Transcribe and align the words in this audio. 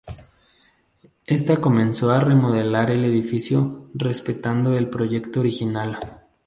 Ésta 1.27 1.57
comenzó 1.61 2.09
a 2.09 2.21
remodelar 2.21 2.89
el 2.89 3.05
edificio 3.05 3.87
respetando 3.93 4.75
el 4.75 4.89
proyecto 4.89 5.41
original. 5.41 5.99